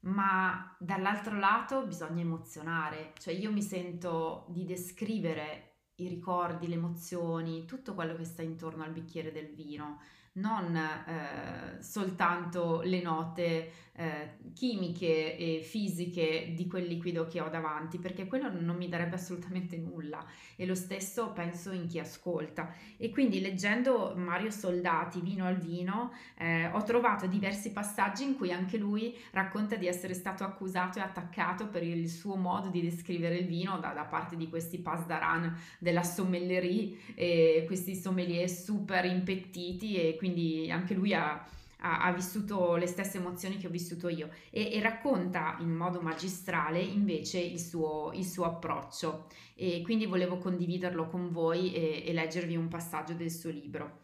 Ma 0.00 0.76
dall'altro 0.78 1.38
lato 1.38 1.86
bisogna 1.86 2.20
emozionare, 2.20 3.12
cioè 3.18 3.32
io 3.32 3.50
mi 3.50 3.62
sento 3.62 4.44
di 4.50 4.66
descrivere 4.66 5.67
i 5.98 6.08
ricordi, 6.08 6.68
le 6.68 6.74
emozioni, 6.74 7.64
tutto 7.64 7.94
quello 7.94 8.14
che 8.16 8.24
sta 8.24 8.42
intorno 8.42 8.82
al 8.84 8.90
bicchiere 8.92 9.32
del 9.32 9.48
vino 9.48 9.98
non 10.38 10.74
eh, 10.76 11.82
soltanto 11.82 12.80
le 12.82 13.02
note 13.02 13.72
eh, 13.98 14.36
chimiche 14.54 15.36
e 15.36 15.60
fisiche 15.62 16.52
di 16.54 16.66
quel 16.66 16.86
liquido 16.86 17.26
che 17.26 17.40
ho 17.40 17.48
davanti, 17.48 17.98
perché 17.98 18.26
quello 18.26 18.50
non 18.50 18.76
mi 18.76 18.88
darebbe 18.88 19.16
assolutamente 19.16 19.76
nulla 19.76 20.24
e 20.56 20.64
lo 20.64 20.74
stesso 20.74 21.32
penso 21.32 21.72
in 21.72 21.86
chi 21.86 21.98
ascolta. 21.98 22.72
E 22.96 23.10
quindi 23.10 23.40
leggendo 23.40 24.14
Mario 24.16 24.50
Soldati, 24.50 25.20
Vino 25.20 25.44
al 25.44 25.58
Vino, 25.58 26.12
eh, 26.36 26.66
ho 26.68 26.82
trovato 26.82 27.26
diversi 27.26 27.72
passaggi 27.72 28.24
in 28.24 28.36
cui 28.36 28.52
anche 28.52 28.78
lui 28.78 29.14
racconta 29.32 29.76
di 29.76 29.86
essere 29.86 30.14
stato 30.14 30.44
accusato 30.44 30.98
e 30.98 31.02
attaccato 31.02 31.66
per 31.68 31.82
il 31.82 32.08
suo 32.08 32.36
modo 32.36 32.68
di 32.68 32.80
descrivere 32.80 33.36
il 33.36 33.46
vino 33.46 33.78
da, 33.78 33.92
da 33.92 34.04
parte 34.04 34.36
di 34.36 34.48
questi 34.48 34.78
pasdaran 34.78 35.54
della 35.78 36.02
sommellerie, 36.02 36.96
e 37.14 37.64
questi 37.66 37.94
sommelier 37.94 38.48
super 38.48 39.04
impettiti 39.04 39.96
e 39.96 40.16
quindi 40.16 40.28
quindi 40.28 40.70
anche 40.70 40.94
lui 40.94 41.14
ha, 41.14 41.44
ha, 41.80 42.02
ha 42.02 42.12
vissuto 42.12 42.76
le 42.76 42.86
stesse 42.86 43.18
emozioni 43.18 43.56
che 43.56 43.66
ho 43.66 43.70
vissuto 43.70 44.08
io 44.08 44.30
e, 44.50 44.72
e 44.72 44.80
racconta 44.80 45.56
in 45.60 45.74
modo 45.74 46.00
magistrale 46.00 46.80
invece 46.80 47.38
il 47.38 47.60
suo, 47.60 48.12
il 48.14 48.24
suo, 48.24 48.44
approccio 48.44 49.26
e 49.54 49.82
quindi 49.82 50.06
volevo 50.06 50.38
condividerlo 50.38 51.08
con 51.08 51.30
voi 51.30 51.72
e, 51.74 52.04
e 52.06 52.12
leggervi 52.12 52.56
un 52.56 52.68
passaggio 52.68 53.14
del 53.14 53.30
suo 53.30 53.50
libro. 53.50 54.02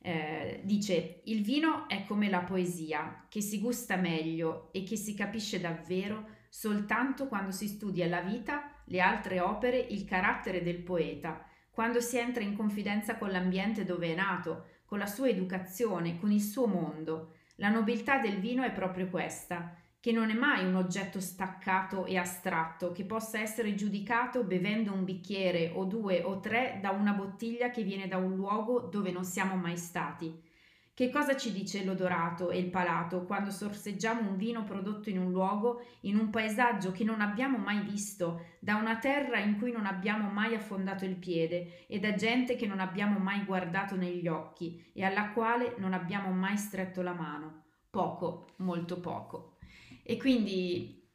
Eh, 0.00 0.60
dice, 0.62 1.22
il 1.24 1.42
vino 1.42 1.88
è 1.88 2.04
come 2.04 2.28
la 2.28 2.42
poesia, 2.42 3.26
che 3.28 3.40
si 3.40 3.58
gusta 3.58 3.96
meglio 3.96 4.68
e 4.72 4.84
che 4.84 4.96
si 4.96 5.14
capisce 5.14 5.60
davvero 5.60 6.34
soltanto 6.48 7.26
quando 7.26 7.50
si 7.50 7.66
studia 7.66 8.06
la 8.06 8.20
vita, 8.20 8.70
le 8.86 9.00
altre 9.00 9.40
opere, 9.40 9.78
il 9.78 10.04
carattere 10.04 10.62
del 10.62 10.78
poeta, 10.78 11.44
quando 11.70 12.00
si 12.00 12.16
entra 12.18 12.42
in 12.42 12.56
confidenza 12.56 13.18
con 13.18 13.30
l'ambiente 13.30 13.84
dove 13.84 14.12
è 14.12 14.14
nato, 14.14 14.66
con 14.86 14.98
la 14.98 15.06
sua 15.06 15.28
educazione, 15.28 16.18
con 16.18 16.32
il 16.32 16.40
suo 16.40 16.66
mondo. 16.66 17.34
La 17.56 17.68
nobiltà 17.68 18.18
del 18.18 18.38
vino 18.38 18.62
è 18.62 18.72
proprio 18.72 19.08
questa, 19.08 19.76
che 20.00 20.12
non 20.12 20.30
è 20.30 20.34
mai 20.34 20.64
un 20.64 20.76
oggetto 20.76 21.20
staccato 21.20 22.06
e 22.06 22.16
astratto 22.16 22.92
che 22.92 23.04
possa 23.04 23.40
essere 23.40 23.74
giudicato 23.74 24.44
bevendo 24.44 24.92
un 24.92 25.04
bicchiere 25.04 25.72
o 25.74 25.84
due 25.84 26.22
o 26.22 26.38
tre 26.38 26.78
da 26.80 26.90
una 26.90 27.12
bottiglia 27.12 27.70
che 27.70 27.82
viene 27.82 28.06
da 28.06 28.16
un 28.16 28.36
luogo 28.36 28.80
dove 28.80 29.10
non 29.10 29.24
siamo 29.24 29.56
mai 29.56 29.76
stati. 29.76 30.45
Che 30.96 31.10
cosa 31.10 31.36
ci 31.36 31.52
dice 31.52 31.84
l'odorato 31.84 32.48
e 32.48 32.58
il 32.58 32.70
palato 32.70 33.26
quando 33.26 33.50
sorseggiamo 33.50 34.30
un 34.30 34.38
vino 34.38 34.64
prodotto 34.64 35.10
in 35.10 35.18
un 35.18 35.30
luogo, 35.30 35.84
in 36.00 36.16
un 36.16 36.30
paesaggio 36.30 36.90
che 36.90 37.04
non 37.04 37.20
abbiamo 37.20 37.58
mai 37.58 37.80
visto, 37.80 38.46
da 38.60 38.76
una 38.76 38.96
terra 38.96 39.38
in 39.38 39.58
cui 39.58 39.72
non 39.72 39.84
abbiamo 39.84 40.30
mai 40.30 40.54
affondato 40.54 41.04
il 41.04 41.16
piede 41.16 41.86
e 41.86 41.98
da 41.98 42.14
gente 42.14 42.56
che 42.56 42.66
non 42.66 42.80
abbiamo 42.80 43.18
mai 43.18 43.44
guardato 43.44 43.94
negli 43.94 44.26
occhi 44.26 44.90
e 44.94 45.04
alla 45.04 45.32
quale 45.32 45.74
non 45.76 45.92
abbiamo 45.92 46.30
mai 46.30 46.56
stretto 46.56 47.02
la 47.02 47.12
mano? 47.12 47.64
Poco, 47.90 48.54
molto 48.60 48.98
poco. 48.98 49.58
E 50.02 50.16
quindi 50.16 51.05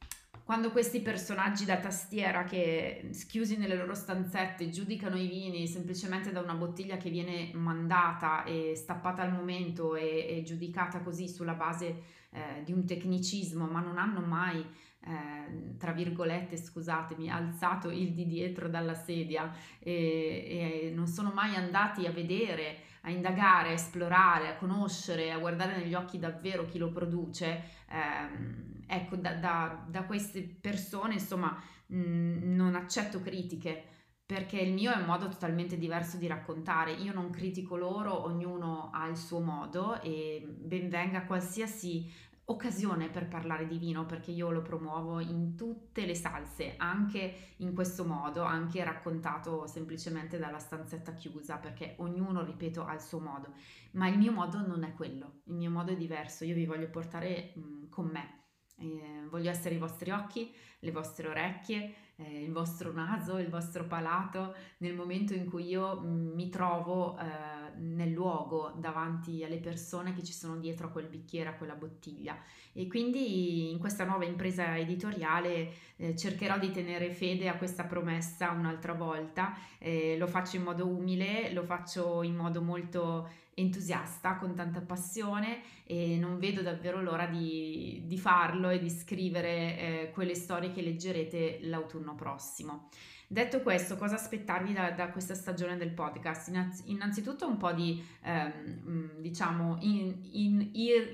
quando 0.44 0.72
questi 0.72 1.00
personaggi 1.00 1.64
da 1.64 1.78
tastiera 1.78 2.44
che 2.44 3.08
schiusi 3.12 3.56
nelle 3.56 3.76
loro 3.76 3.94
stanzette 3.94 4.70
giudicano 4.70 5.16
i 5.16 5.28
vini 5.28 5.68
semplicemente 5.68 6.32
da 6.32 6.40
una 6.40 6.54
bottiglia 6.54 6.96
che 6.96 7.10
viene 7.10 7.50
mandata 7.54 8.44
e 8.44 8.74
stappata 8.74 9.22
al 9.22 9.32
momento 9.32 9.94
e, 9.94 10.26
e 10.28 10.42
giudicata 10.42 11.00
così 11.00 11.28
sulla 11.28 11.54
base 11.54 12.02
eh, 12.30 12.62
di 12.64 12.72
un 12.72 12.84
tecnicismo, 12.84 13.66
ma 13.66 13.80
non 13.80 13.98
hanno 13.98 14.20
mai, 14.20 14.64
eh, 15.04 15.76
tra 15.78 15.92
virgolette, 15.92 16.56
scusatemi, 16.56 17.28
alzato 17.28 17.90
il 17.90 18.12
di 18.12 18.26
dietro 18.26 18.68
dalla 18.68 18.94
sedia 18.94 19.52
e, 19.78 20.86
e 20.88 20.92
non 20.94 21.06
sono 21.06 21.32
mai 21.32 21.54
andati 21.56 22.06
a 22.06 22.12
vedere, 22.12 22.78
a 23.02 23.10
indagare, 23.10 23.70
a 23.70 23.72
esplorare, 23.72 24.48
a 24.48 24.56
conoscere, 24.56 25.32
a 25.32 25.38
guardare 25.38 25.76
negli 25.76 25.94
occhi 25.94 26.18
davvero 26.18 26.66
chi 26.66 26.78
lo 26.78 26.90
produce. 26.90 27.62
Ehm, 27.88 28.84
ecco, 28.86 29.16
da, 29.16 29.34
da, 29.34 29.84
da 29.88 30.04
queste 30.04 30.42
persone, 30.42 31.14
insomma, 31.14 31.60
mh, 31.86 31.96
mm, 31.96 32.54
non 32.54 32.74
accetto 32.76 33.20
critiche 33.20 33.86
perché 34.24 34.58
il 34.58 34.72
mio 34.72 34.92
è 34.92 34.96
un 34.96 35.04
modo 35.04 35.28
totalmente 35.28 35.76
diverso 35.76 36.16
di 36.16 36.26
raccontare. 36.26 36.92
Io 36.92 37.12
non 37.12 37.30
critico 37.30 37.76
loro, 37.76 38.24
ognuno 38.24 38.88
ha 38.90 39.06
il 39.08 39.16
suo 39.16 39.40
modo 39.40 40.00
e 40.00 40.42
ben 40.42 40.88
venga 40.88 41.26
qualsiasi 41.26 42.10
occasione 42.52 43.08
per 43.08 43.28
parlare 43.28 43.66
di 43.66 43.78
vino 43.78 44.06
perché 44.06 44.30
io 44.30 44.50
lo 44.50 44.62
promuovo 44.62 45.20
in 45.20 45.56
tutte 45.56 46.06
le 46.06 46.14
salse, 46.14 46.74
anche 46.76 47.54
in 47.58 47.74
questo 47.74 48.04
modo, 48.04 48.42
anche 48.42 48.84
raccontato 48.84 49.66
semplicemente 49.66 50.38
dalla 50.38 50.58
stanzetta 50.58 51.14
chiusa 51.14 51.56
perché 51.56 51.96
ognuno, 51.98 52.44
ripeto, 52.44 52.84
ha 52.84 52.94
il 52.94 53.00
suo 53.00 53.20
modo, 53.20 53.54
ma 53.92 54.08
il 54.08 54.18
mio 54.18 54.32
modo 54.32 54.64
non 54.66 54.84
è 54.84 54.94
quello, 54.94 55.40
il 55.44 55.54
mio 55.54 55.70
modo 55.70 55.92
è 55.92 55.96
diverso, 55.96 56.44
io 56.44 56.54
vi 56.54 56.66
voglio 56.66 56.88
portare 56.88 57.52
mh, 57.54 57.60
mm, 57.60 57.88
con 57.88 58.06
me. 58.06 58.40
Eh, 58.78 59.26
voglio 59.28 59.50
essere 59.50 59.74
i 59.74 59.78
vostri 59.78 60.10
occhi, 60.10 60.52
le 60.80 60.90
vostre 60.90 61.28
orecchie, 61.28 61.94
eh, 62.16 62.42
il 62.42 62.52
vostro 62.52 62.92
naso, 62.92 63.38
il 63.38 63.48
vostro 63.48 63.86
palato 63.86 64.54
nel 64.78 64.94
momento 64.94 65.34
in 65.34 65.48
cui 65.48 65.66
io 65.66 66.00
mm, 66.00 66.34
mi 66.34 66.48
trovo 66.48 67.16
eh, 67.18 67.61
nel 67.78 68.10
luogo 68.10 68.72
davanti 68.76 69.44
alle 69.44 69.58
persone 69.58 70.14
che 70.14 70.22
ci 70.22 70.32
sono 70.32 70.56
dietro 70.56 70.88
a 70.88 70.90
quel 70.90 71.06
bicchiere, 71.06 71.48
a 71.48 71.54
quella 71.54 71.74
bottiglia. 71.74 72.36
E 72.72 72.86
quindi 72.86 73.70
in 73.70 73.78
questa 73.78 74.04
nuova 74.04 74.24
impresa 74.24 74.76
editoriale 74.78 75.72
eh, 75.96 76.16
cercherò 76.16 76.58
di 76.58 76.70
tenere 76.70 77.12
fede 77.12 77.48
a 77.48 77.56
questa 77.56 77.84
promessa 77.84 78.50
un'altra 78.50 78.94
volta. 78.94 79.54
Eh, 79.78 80.16
lo 80.18 80.26
faccio 80.26 80.56
in 80.56 80.62
modo 80.62 80.86
umile, 80.86 81.52
lo 81.52 81.64
faccio 81.64 82.22
in 82.22 82.34
modo 82.34 82.62
molto 82.62 83.28
entusiasta, 83.54 84.36
con 84.36 84.54
tanta 84.54 84.80
passione 84.80 85.60
e 85.84 86.16
non 86.18 86.38
vedo 86.38 86.62
davvero 86.62 87.02
l'ora 87.02 87.26
di, 87.26 88.02
di 88.06 88.18
farlo 88.18 88.70
e 88.70 88.78
di 88.78 88.90
scrivere 88.90 89.78
eh, 89.78 90.10
quelle 90.12 90.34
storie 90.34 90.72
che 90.72 90.82
leggerete 90.82 91.60
l'autunno 91.62 92.14
prossimo. 92.14 92.88
Detto 93.32 93.62
questo, 93.62 93.96
cosa 93.96 94.16
aspettarvi 94.16 94.74
da, 94.74 94.90
da 94.90 95.08
questa 95.08 95.32
stagione 95.32 95.78
del 95.78 95.88
podcast? 95.88 96.52
innanzitutto 96.84 97.48
un 97.48 97.56
po' 97.56 97.72
di, 97.72 98.04
ehm, 98.24 99.20
diciamo, 99.20 99.78
in, 99.80 100.14
in, 100.32 100.68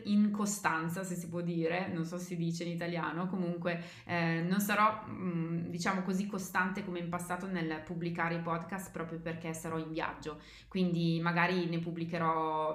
in, 0.06 0.32
costanza, 0.32 1.04
se 1.04 1.14
si 1.14 1.28
può 1.28 1.42
dire, 1.42 1.86
non 1.92 2.04
so 2.04 2.18
se 2.18 2.24
si 2.24 2.36
dice 2.36 2.64
in 2.64 2.72
italiano, 2.72 3.28
comunque 3.28 3.80
eh, 4.04 4.40
non 4.40 4.58
sarò, 4.58 5.06
mh, 5.06 5.70
diciamo 5.70 6.02
così, 6.02 6.26
costante 6.26 6.84
come 6.84 6.98
in 6.98 7.08
passato 7.08 7.46
nel 7.46 7.82
pubblicare 7.84 8.34
i 8.34 8.40
podcast 8.40 8.90
proprio 8.90 9.20
perché 9.20 9.54
sarò 9.54 9.78
in 9.78 9.92
viaggio, 9.92 10.40
quindi 10.66 11.20
magari 11.22 11.66
ne 11.66 11.78
pubblicherò 11.78 12.27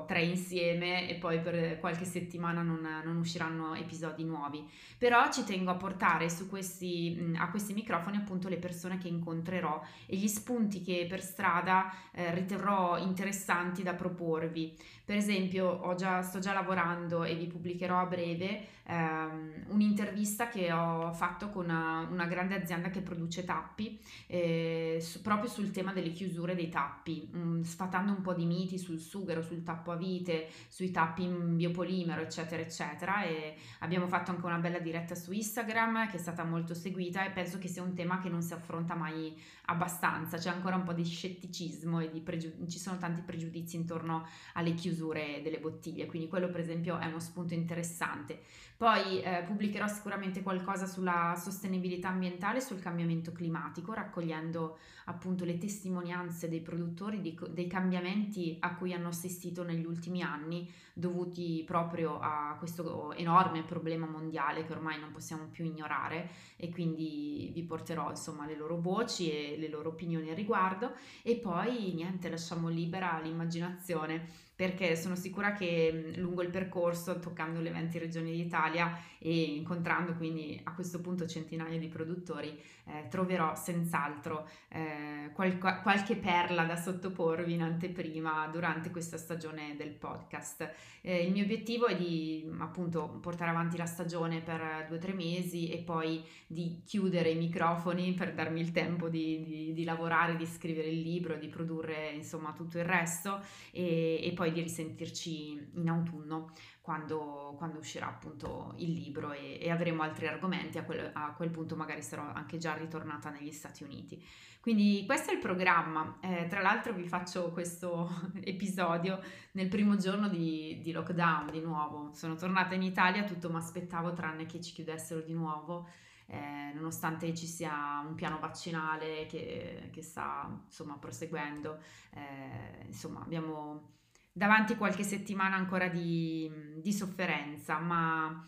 tre 0.07 0.23
insieme 0.23 1.09
e 1.09 1.15
poi 1.15 1.39
per 1.39 1.79
qualche 1.79 2.05
settimana 2.05 2.61
non, 2.61 2.87
non 3.03 3.17
usciranno 3.17 3.73
episodi 3.75 4.23
nuovi. 4.23 4.67
Però 4.97 5.31
ci 5.31 5.43
tengo 5.43 5.71
a 5.71 5.75
portare 5.75 6.27
questi, 6.49 7.33
a 7.37 7.49
questi 7.49 7.73
microfoni 7.73 8.17
appunto 8.17 8.49
le 8.49 8.57
persone 8.57 8.97
che 8.97 9.07
incontrerò 9.07 9.81
e 10.05 10.15
gli 10.15 10.27
spunti 10.27 10.81
che 10.81 11.05
per 11.07 11.21
strada 11.21 11.91
eh, 12.11 12.33
riterrò 12.33 12.97
interessanti 12.97 13.83
da 13.83 13.93
proporvi. 13.93 14.75
Per 15.05 15.17
esempio, 15.17 15.93
già, 15.97 16.21
sto 16.21 16.39
già 16.39 16.53
lavorando 16.53 17.25
e 17.25 17.35
vi 17.35 17.47
pubblicherò 17.47 17.99
a 17.99 18.05
breve 18.05 18.67
ehm, 18.85 19.65
un'intervista 19.67 20.47
che 20.47 20.71
ho 20.71 21.11
fatto 21.11 21.49
con 21.49 21.65
una, 21.65 22.07
una 22.09 22.25
grande 22.25 22.55
azienda 22.55 22.89
che 22.89 23.01
produce 23.01 23.43
tappi 23.43 23.99
eh, 24.27 24.99
su, 25.01 25.21
proprio 25.21 25.49
sul 25.49 25.71
tema 25.71 25.91
delle 25.91 26.11
chiusure 26.11 26.55
dei 26.55 26.69
tappi, 26.69 27.27
mh, 27.29 27.63
sfatando 27.63 28.13
un 28.13 28.21
po' 28.21 28.33
di 28.33 28.45
miti 28.45 28.77
sul 28.77 28.99
sughero, 28.99 29.41
sul 29.43 29.63
tappo 29.63 29.91
a 29.91 29.95
vite, 29.95 30.49
sui 30.67 30.89
tappi 30.89 31.23
in 31.23 31.55
biopolimero, 31.55 32.21
eccetera, 32.21 32.61
eccetera. 32.61 33.23
E 33.23 33.55
abbiamo 33.79 34.07
fatto 34.07 34.31
anche 34.31 34.45
una 34.45 34.57
bella 34.57 34.79
diretta 34.79 35.13
su 35.13 35.31
Instagram 35.31 36.09
che 36.09 36.17
è 36.17 36.19
stata 36.19 36.43
molto 36.43 36.73
seguita 36.73 37.25
e 37.25 37.31
penso 37.31 37.59
che 37.59 37.67
sia 37.67 37.83
un 37.83 37.93
tema 37.93 38.19
che 38.19 38.29
non 38.29 38.41
si 38.41 38.53
affronta 38.53 38.95
mai 38.95 39.35
abbastanza, 39.65 40.37
c'è 40.37 40.49
ancora 40.49 40.75
un 40.75 40.83
po' 40.83 40.93
di 40.93 41.05
scetticismo 41.05 41.99
e 41.99 42.09
di 42.09 42.19
pregiu- 42.19 42.67
ci 42.67 42.79
sono 42.79 42.97
tanti 42.97 43.21
pregiudizi 43.21 43.75
intorno 43.75 44.27
alle 44.53 44.73
chiusure 44.73 45.41
delle 45.41 45.59
bottiglie, 45.59 46.05
quindi 46.05 46.27
quello 46.27 46.49
per 46.49 46.59
esempio 46.59 46.97
è 46.97 47.05
uno 47.05 47.19
spunto 47.19 47.53
interessante. 47.53 48.41
Poi 48.75 49.21
eh, 49.21 49.43
pubblicherò 49.45 49.87
sicuramente 49.87 50.41
qualcosa 50.41 50.85
sulla 50.85 51.35
sostenibilità 51.37 52.09
ambientale, 52.09 52.59
sul 52.59 52.79
cambiamento 52.79 53.31
climatico, 53.31 53.93
raccogliendo 53.93 54.77
appunto 55.05 55.45
le 55.45 55.57
testimonianze 55.57 56.49
dei 56.49 56.61
produttori 56.61 57.21
di, 57.21 57.37
dei 57.51 57.67
cambiamenti 57.67 58.57
a 58.59 58.75
cui 58.75 58.93
hanno 58.93 59.07
assistito 59.07 59.32
negli 59.63 59.85
ultimi 59.85 60.21
anni, 60.21 60.71
dovuti 60.93 61.63
proprio 61.65 62.19
a 62.19 62.55
questo 62.57 63.13
enorme 63.13 63.63
problema 63.63 64.05
mondiale 64.05 64.65
che 64.65 64.73
ormai 64.73 64.99
non 64.99 65.11
possiamo 65.11 65.45
più 65.51 65.65
ignorare 65.65 66.29
e 66.55 66.69
quindi 66.69 67.51
vi 67.53 67.63
porterò 67.63 68.09
insomma 68.09 68.45
le 68.45 68.55
loro 68.55 68.77
voci 68.79 69.31
e 69.31 69.57
le 69.57 69.67
loro 69.67 69.89
opinioni 69.89 70.29
al 70.29 70.35
riguardo. 70.35 70.93
E 71.21 71.35
poi 71.37 71.93
niente, 71.93 72.29
lasciamo 72.29 72.69
libera 72.69 73.19
l'immaginazione 73.19 74.42
perché 74.55 74.95
sono 74.95 75.15
sicura 75.15 75.53
che 75.53 76.13
lungo 76.17 76.41
il 76.41 76.49
percorso, 76.49 77.19
toccando 77.19 77.59
le 77.59 77.71
20 77.71 77.97
regioni 77.97 78.31
d'Italia 78.31 78.95
e 79.17 79.43
incontrando 79.43 80.13
quindi 80.13 80.59
a 80.63 80.73
questo 80.73 81.01
punto 81.01 81.25
centinaia 81.25 81.79
di 81.79 81.87
produttori, 81.87 82.59
eh, 82.85 83.07
troverò 83.09 83.55
senz'altro 83.55 84.47
eh, 84.67 85.31
qual- 85.33 85.57
qualche 85.57 86.15
perla 86.17 86.65
da 86.65 86.75
sottoporvi 86.75 87.53
in 87.53 87.61
anteprima 87.61 88.47
durante 88.51 88.91
questa 88.91 89.17
stagione 89.17 89.75
del 89.77 89.91
podcast. 89.91 90.69
Eh, 91.01 91.25
il 91.25 91.31
mio 91.31 91.43
obiettivo 91.43 91.87
è 91.87 91.95
di 91.95 92.49
appunto 92.59 93.19
portare 93.21 93.51
avanti 93.51 93.77
la 93.77 93.85
stagione 93.85 94.41
per 94.41 94.85
due 94.87 94.97
o 94.97 94.99
tre 94.99 95.13
mesi 95.13 95.69
e 95.69 95.79
poi 95.79 96.23
di 96.45 96.81
chiudere 96.85 97.29
i 97.29 97.35
microfoni 97.35 98.13
per 98.13 98.33
darmi 98.33 98.59
il 98.59 98.71
tempo 98.71 99.09
di, 99.09 99.43
di, 99.43 99.73
di 99.73 99.83
lavorare, 99.83 100.35
di 100.35 100.45
scrivere 100.45 100.89
il 100.89 101.01
libro, 101.01 101.37
di 101.37 101.47
produrre 101.47 102.11
insomma 102.11 102.51
tutto 102.53 102.77
il 102.77 102.85
resto 102.85 103.41
e, 103.71 104.19
e 104.23 104.31
poi 104.33 104.42
di 104.51 104.61
risentirci 104.61 105.71
in 105.75 105.89
autunno 105.89 106.51
quando, 106.83 107.55
quando 107.57 107.79
uscirà 107.79 108.07
appunto 108.07 108.73
il 108.77 108.91
libro 108.91 109.31
e, 109.31 109.57
e 109.61 109.71
avremo 109.71 110.03
altri 110.03 110.27
argomenti, 110.27 110.77
a 110.77 110.83
quel, 110.83 111.11
a 111.13 111.33
quel, 111.33 111.49
punto 111.49 111.77
magari 111.77 112.01
sarò 112.01 112.23
anche 112.33 112.57
già 112.57 112.73
ritornata 112.73 113.29
negli 113.29 113.51
Stati 113.51 113.83
Uniti. 113.83 114.21
Quindi 114.59 115.03
questo 115.05 115.31
è 115.31 115.33
il 115.33 115.39
programma, 115.39 116.17
eh, 116.21 116.47
tra 116.47 116.61
l'altro 116.61 116.93
vi 116.93 117.07
faccio 117.07 117.51
questo 117.51 118.09
episodio 118.43 119.21
nel 119.53 119.69
primo 119.69 119.95
giorno 119.95 120.27
di, 120.27 120.79
di 120.81 120.91
lockdown 120.91 121.51
di 121.51 121.61
nuovo, 121.61 122.11
sono 122.13 122.35
tornata 122.35 122.75
in 122.75 122.83
Italia, 122.83 123.23
tutto 123.23 123.49
mi 123.49 123.57
aspettavo 123.57 124.11
tranne 124.11 124.45
che 124.45 124.59
ci 124.59 124.73
chiudessero 124.73 125.21
di 125.21 125.33
nuovo. 125.33 125.87
Eh, 126.25 126.71
nonostante 126.73 127.33
ci 127.35 127.45
sia 127.45 128.03
un 128.07 128.15
piano 128.15 128.39
vaccinale 128.39 129.25
che, 129.25 129.89
che 129.91 130.01
sta 130.01 130.49
insomma 130.65 130.97
proseguendo, 130.97 131.79
eh, 132.11 132.85
insomma 132.85 133.21
abbiamo 133.21 133.91
davanti 134.33 134.75
qualche 134.75 135.03
settimana 135.03 135.55
ancora 135.55 135.87
di, 135.87 136.51
di 136.81 136.91
sofferenza, 136.91 137.77
ma 137.77 138.45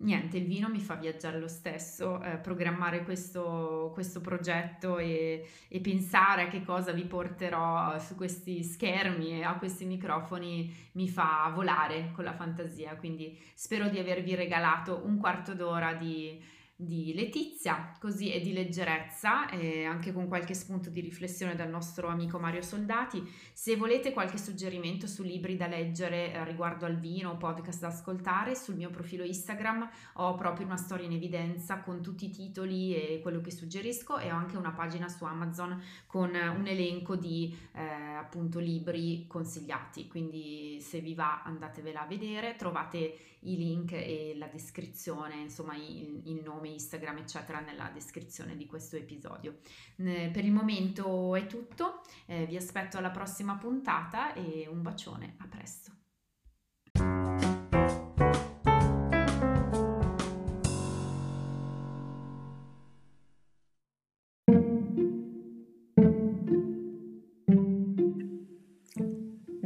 niente, 0.00 0.36
il 0.36 0.46
vino 0.46 0.68
mi 0.68 0.80
fa 0.80 0.94
viaggiare 0.94 1.40
lo 1.40 1.48
stesso, 1.48 2.22
eh, 2.22 2.36
programmare 2.36 3.02
questo, 3.04 3.90
questo 3.94 4.20
progetto 4.20 4.98
e, 4.98 5.48
e, 5.66 5.80
pensare 5.80 6.42
a 6.42 6.48
che 6.48 6.62
cosa 6.62 6.92
vi 6.92 7.04
porterò 7.04 7.98
su 7.98 8.14
questi 8.14 8.62
schermi 8.62 9.40
e 9.40 9.42
a 9.42 9.56
questi 9.56 9.86
microfoni 9.86 10.90
mi 10.92 11.08
fa 11.08 11.50
volare 11.54 12.12
con 12.14 12.24
la 12.24 12.34
fantasia, 12.34 12.96
quindi 12.96 13.36
spero 13.54 13.88
di 13.88 13.98
avervi 13.98 14.34
regalato 14.34 15.02
un 15.04 15.16
quarto 15.18 15.54
d'ora 15.54 15.94
di 15.94 16.56
di 16.80 17.12
Letizia, 17.12 17.92
così 17.98 18.30
e 18.30 18.40
di 18.40 18.52
leggerezza, 18.52 19.50
e 19.50 19.84
anche 19.84 20.12
con 20.12 20.28
qualche 20.28 20.54
spunto 20.54 20.90
di 20.90 21.00
riflessione 21.00 21.56
dal 21.56 21.68
nostro 21.68 22.06
amico 22.06 22.38
Mario 22.38 22.62
Soldati. 22.62 23.20
Se 23.52 23.74
volete 23.74 24.12
qualche 24.12 24.38
suggerimento 24.38 25.08
su 25.08 25.24
libri 25.24 25.56
da 25.56 25.66
leggere 25.66 26.32
eh, 26.32 26.44
riguardo 26.44 26.86
al 26.86 26.94
vino 26.94 27.30
o 27.30 27.36
podcast 27.36 27.80
da 27.80 27.88
ascoltare, 27.88 28.54
sul 28.54 28.76
mio 28.76 28.90
profilo 28.90 29.24
Instagram 29.24 29.90
ho 30.14 30.36
proprio 30.36 30.66
una 30.66 30.76
storia 30.76 31.04
in 31.04 31.14
evidenza 31.14 31.80
con 31.80 32.00
tutti 32.00 32.26
i 32.26 32.30
titoli 32.30 32.94
e 32.94 33.18
quello 33.22 33.40
che 33.40 33.50
suggerisco 33.50 34.18
e 34.18 34.30
ho 34.30 34.36
anche 34.36 34.56
una 34.56 34.70
pagina 34.70 35.08
su 35.08 35.24
Amazon 35.24 35.82
con 36.06 36.30
un 36.32 36.66
elenco 36.68 37.16
di 37.16 37.58
eh, 37.72 37.82
appunto 37.82 38.60
libri 38.60 39.26
consigliati. 39.26 40.06
Quindi 40.06 40.80
se 40.80 41.00
vi 41.00 41.14
va 41.14 41.42
andatevela 41.42 42.02
a 42.02 42.06
vedere, 42.06 42.54
trovate 42.54 43.16
i 43.40 43.56
link 43.56 43.92
e 43.92 44.34
la 44.36 44.46
descrizione, 44.46 45.36
insomma 45.36 45.76
il, 45.76 46.22
il 46.24 46.42
nome 46.42 46.68
Instagram 46.70 47.18
eccetera 47.18 47.60
nella 47.60 47.90
descrizione 47.92 48.56
di 48.56 48.66
questo 48.66 48.96
episodio. 48.96 49.58
Per 49.96 50.44
il 50.44 50.52
momento 50.52 51.34
è 51.34 51.46
tutto, 51.46 52.02
eh, 52.26 52.46
vi 52.46 52.56
aspetto 52.56 52.98
alla 52.98 53.10
prossima 53.10 53.56
puntata 53.56 54.32
e 54.34 54.66
un 54.68 54.82
bacione, 54.82 55.34
a 55.38 55.46
presto. 55.46 55.97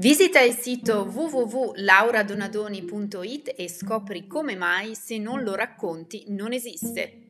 Visita 0.02 0.40
il 0.40 0.54
sito 0.54 1.08
www.lauradonadoni.it 1.08 3.54
e 3.56 3.68
scopri 3.68 4.26
come 4.26 4.56
mai 4.56 4.96
se 4.96 5.16
non 5.16 5.44
lo 5.44 5.54
racconti 5.54 6.24
non 6.30 6.52
esiste. 6.52 7.21